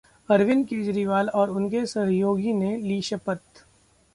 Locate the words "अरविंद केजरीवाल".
0.29-1.29